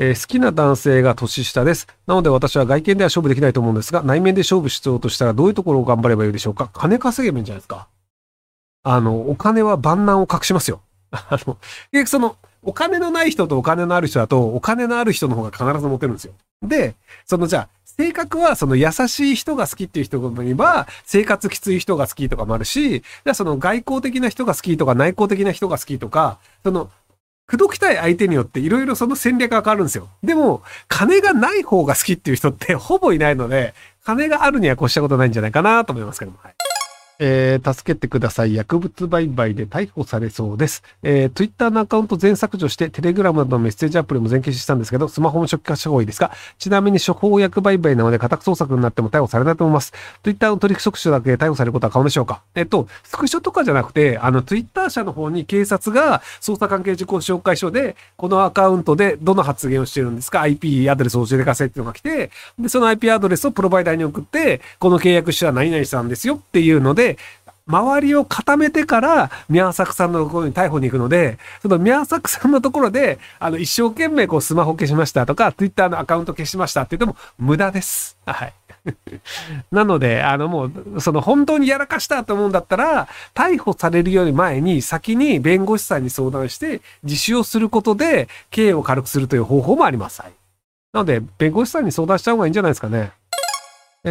[0.00, 1.88] えー好きな男性が年下です。
[2.06, 7.88] なので私は外見では勝負できないと思うんですが、内面で勝負しようとしたらどういうところを頑張ればいいでしょうか金稼げばいいんじゃないですか
[8.84, 10.80] あの、お金は万難を隠しますよ。
[11.10, 11.58] あの、
[11.90, 16.32] 結局その、お金のない人とお金のある人だと、お金のある人の方が必ずモテるんですよ。
[16.62, 16.94] で、
[17.24, 26.90] そのじゃあ、性格はその優しい人が好きっていう人もいれば、生活きつい人が好きとかもあるし、じゃあその外交的な人が好きとか内向的な人が好きとか、その、
[27.48, 30.08] 口説きたい相手によっていろいろその戦略が変わるんですよ。
[30.22, 36.38] でも、金がない方が好きっていう人ってほぼいないので、金があるにはこうしたことないんじゃないかなと思いますけども。
[36.42, 36.57] はい
[37.18, 38.54] えー助けてください。
[38.54, 40.82] 薬物売買で逮捕されそうです。
[41.02, 46.30] えー、Twitter のアカウント全削除して、Telegram などのメッセージアプリも全消ししたんですけど、スマホも初期化した方がいいですか？
[46.58, 49.92] ちなみに処方薬売買なので家宅捜索になっても逮捕されないと思います。
[50.22, 52.42] Twitter の取引職種だけで逮捕されることは可能でしょうか？
[52.54, 67.07] えっと、スクショとかじゃなくて、あの、Twitter 社の方に警察が捜査関係事項紹介書で、このアカウントでどの発言をしてるんですか ?IP アドレスを教えてくださいっていうのが来て、で、その IP アドレスをプロバイダーに送って、この契約者は何々さんですよっていうので、
[67.68, 78.16] 周りを固めてから、宮作さんのところに逮捕に行くので、その宮作さんのところで、あの、一生懸命こうスマホ消しましたとか、Twitter のアカウント消しましたって言っても無駄です。
[78.24, 78.54] はい。
[79.70, 90.22] なので、あのもう、その本当にやらかしたと思うんだったら、逮捕されるより前に先に弁護士さんに相談して、自首をすることで、刑を軽くするという方法もあります。
[90.22, 90.32] はい。
[90.94, 93.12] なので、弁護士さんに相談した方がいいんじゃないですかね。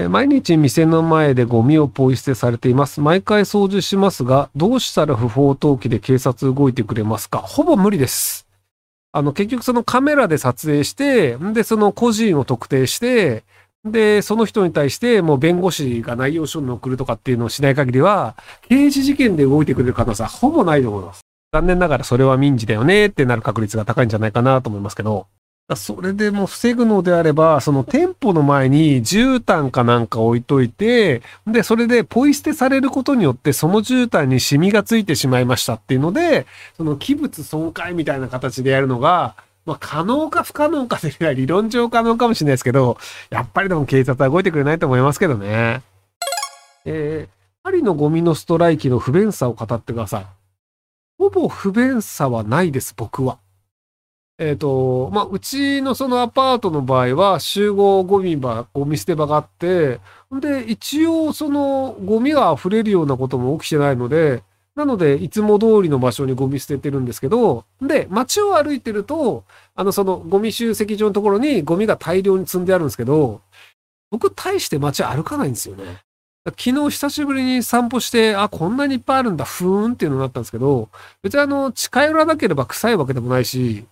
[0.03, 3.01] え毎日店の前でゴミをポイ捨てされています。
[3.01, 7.39] 毎回掃除しますが、どうしたら不法投棄で警察動いてくれますか？
[7.39, 8.47] ほぼ無理です。
[9.11, 13.43] あの、結局そのカメラで撮影して、んで、その個人を特定して、
[13.85, 18.35] で、その人に対してもう弁護士が内容書に送るとかっていうのをしない限りは、
[18.67, 21.21] 刑事事件で動いてくれる可能性はほぼないと思います。
[21.53, 25.27] 残念ながらそれは民事だよねってなる確率が高いんじゃないかなと思いますけど。
[25.75, 36.45] それでも防ぐのであれば、その店舗の前に絨毯かなんか置いといて、で、それでポイ捨てされることによって、その絨毯にシミがついてしまいましたっていうので、
[36.77, 39.35] その器物損壊みたいな形でやるのが、
[39.65, 42.97] まあ、可能か不可能かでは理論上可能かもしれないですけど、
[43.29, 45.81] やっぱりでも警察は動いてくれないと思いますけどね。
[46.85, 50.25] えー、パリのゴミのストライキの不便さを語ってください。
[51.17, 53.39] ほぼ不便さはないです、僕は。
[54.39, 59.99] えっ、と、まあ、うちのそのアパートの場合は集合ゴミ場、ゴミ捨て場があって、
[60.31, 64.43] で、一応そのゴミが溢れるようなことも起きてないので、
[64.75, 69.43] なので、いつも通りの場所にゴミ捨ててるんですけど、で、街を歩いてると、
[69.73, 73.41] あの、そのゴミ集積場のところにゴミが大量に積んであるんですけど、
[74.11, 76.01] 僕、大して街歩かないんですよね。
[76.45, 80.89] 昨日久しぶりに散歩して、あ、こんなにいっぱいあるんだ、ふーんっていうのになったんですけど、
[81.23, 83.83] 別にあの、近寄らなければ臭いわけでもないし、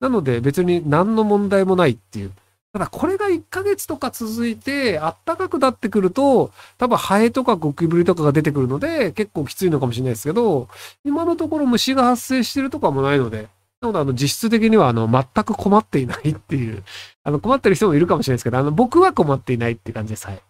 [0.00, 2.32] なので別に何の問題もないっていう。
[2.72, 10.68] ただこれが1ヶ月とか続いて暖かくなってくると多分ハエとかゴキブリとかが出てくるので結構きついのかもしれないですけど
[11.04, 13.48] 今のところ虫が発生してるとかもないので
[13.80, 16.84] なのであの実質的にはあの全く困っていないっていう
[17.24, 20.28] あの困ってる人もいるかもしれないですけどあの僕は困っていないって感じです。
[20.28, 20.40] はい。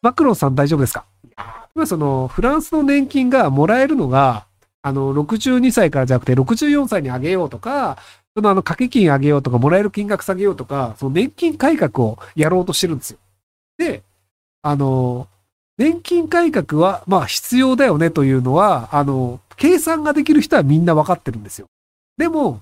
[0.00, 1.04] マクロンさん大丈夫ですか？
[1.76, 4.46] 今そのフランスの年金がもらえるのが
[4.80, 7.98] あの62歳からじゃなくて64歳にあげようとか
[8.34, 13.18] そのあの掛け金上げようとか、もらえる金額下げようとか、その年金改革をやろうとしてるんですよ。
[13.78, 14.02] で、
[14.62, 15.28] あの、
[15.76, 21.66] 年金改革は、まあ必要だよねというのは、あの、計算ができる人はみんなわかってるんですよ。
[22.16, 22.60] でも、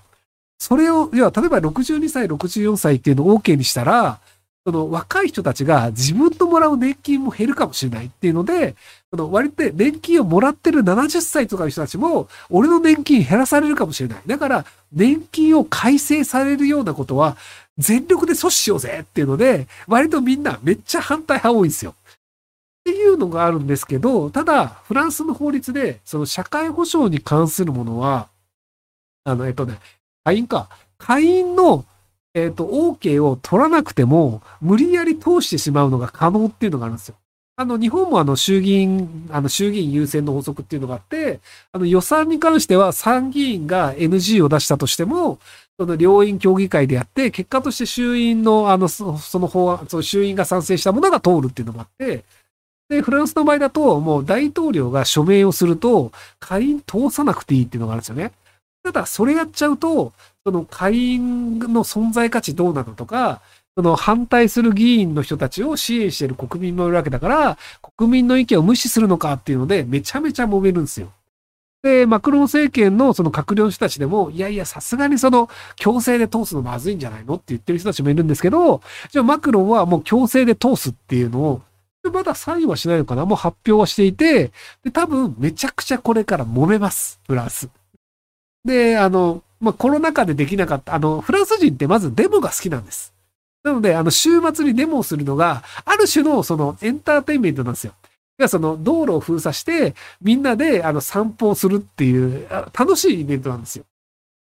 [0.58, 4.20] それを、要は例えば62歳、64歳っていうのを OK にしたら、
[4.66, 8.76] その若い人たちが自分ともらう年金も減るかもしれないっていうので、
[9.10, 14.22] その割と年金をもらってる70歳とかの人たちも、俺の年金減らされるかもしれない。
[14.26, 17.36] だから、年金を改正されるようなことは、
[17.78, 21.94] 全力で阻止しようぜっていうので、割とみんなめっちゃ反対派多いんですよ。
[22.80, 28.28] っていうのがあるんですけど、ただ、フランスの法律で、その社会保障に関するものは、
[29.24, 29.78] あの、えっとね、
[30.24, 30.68] 会員か。
[30.98, 31.84] 会員の、
[32.34, 37.16] えっと、OK を取らなくても、無理やり通してしまうのが可能っていうのがあるんですよ。
[37.56, 41.40] あの、日本もあの、衆議院、あの、衆議院優先の法則っていうのがあって、
[41.72, 45.38] あの、予算に関しては参議院が NG を出したとしても、
[45.78, 52.24] その両院協議会でやって、結果として衆院の、あの、その法案、その衆院が賛成したものが通るっていうのがあって、
[52.88, 58.32] で、フランスの場合だと、もう大統領が署名をすると、下院通さなくていいっていうのがあるんですよね。
[58.82, 60.12] ただ、それやっちゃうと、
[60.44, 63.42] その下院の存在価値どうなのとか、
[63.76, 67.58] その反対する議員の人たちを支援している国民もいるわけだから、
[67.96, 71.12] 国民の意見を無視するのかっていうので、めちゃめちゃ揉めるんですよ。
[71.82, 81.62] で、マクロン政権のその閣僚の人たちでも、いやいや、さすがにその強制で通すのまずいんじゃないのって言ってる人たちもいるんですけど、じゃあマクロンはもう強制で通すっていうのを、
[82.12, 84.52] まだサインはしないのかなもう発表はしていて、
[84.84, 87.70] で、多分めちゃくちゃこれから揉めます、フラス。
[88.64, 93.12] で、あの、まあ、コロナ禍でできなかった、あの、フランス人ってまずデモが好きなんです。
[93.62, 97.92] なので、あの、週末にデモをするのが、ある種のそのエンターテインメントなんですよ。
[98.48, 103.84] その道路を封鎖して、みんなであの散歩をするっていう楽しいイベントなんですよ。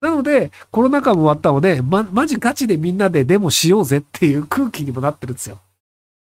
[0.00, 5.60] なので、コロナ禍も終わったので、ま、マジガチでみんなでデモしようぜっていう空気にもなってるんですよ。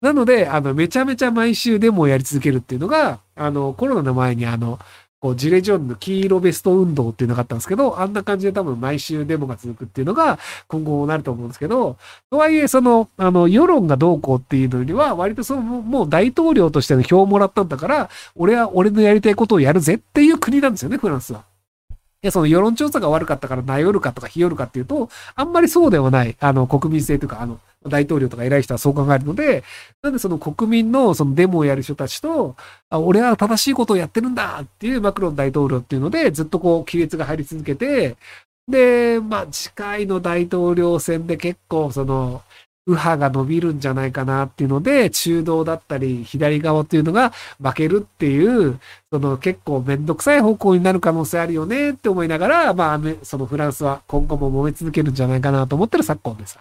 [0.02, 4.80] なので、あの、めちゃめちゃ毎週デモをやり続けるっていうのが、あの、コロナの前にあの、
[5.24, 10.38] こう、ジレジョンの黄色ベスト運動っていうのがあったんですけど、あんな感じで多分毎週デモが続くっていうのが
[10.68, 11.96] 今後もなると思うんですけど、
[12.30, 21.46] とはいえ、その、あの、世論がどうこうっていうのよりは、割とその、もう大統領としての票をもらったんだから、俺は俺のやりたいことをやるぜっていう国なんですよね、フランスは。
[22.24, 29.64] や、その世論調査が悪かったからなよるかとかひよるかっていうと、あんまりそうではない、あの、国民性というか、あの、大統領とか偉い人はそう考えるので、
[30.02, 32.56] なんでその国民のそのデモをやる人たちと、
[32.90, 38.16] あ俺は正しいことをやってるんだっていうマクロン大統領っていうので、ずっとこう、亀裂が入り続けて、
[38.68, 42.42] で、まあ、次回の大統領選で結構その、
[42.86, 47.32] 右派が伸びるんじゃないかなっていうので、中道だったり、左側っていうのが
[47.62, 48.80] 負けるっていう、
[49.12, 56.60] その結構めんどくさい方向になる可能性あるよねって思いながら、まあ、そのフランスは今後も揉め続けるんじゃないかなと思ってる昨今です。